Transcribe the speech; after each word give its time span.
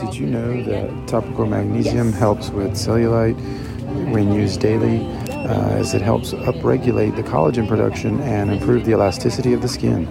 Did 0.00 0.14
you 0.14 0.26
know 0.26 0.62
that 0.64 1.06
topical 1.06 1.46
magnesium 1.46 2.12
helps 2.12 2.50
with 2.50 2.72
cellulite 2.72 3.36
when 4.12 4.32
used 4.32 4.60
daily, 4.60 5.06
uh, 5.30 5.70
as 5.78 5.94
it 5.94 6.02
helps 6.02 6.32
upregulate 6.32 7.14
the 7.14 7.22
collagen 7.22 7.68
production 7.68 8.20
and 8.22 8.50
improve 8.50 8.84
the 8.84 8.92
elasticity 8.92 9.52
of 9.52 9.62
the 9.62 9.68
skin? 9.68 10.06